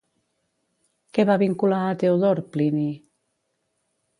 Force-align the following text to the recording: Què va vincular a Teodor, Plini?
Què 1.17 1.25
va 1.31 1.35
vincular 1.43 1.81
a 1.89 1.93
Teodor, 2.05 2.41
Plini? 2.57 2.89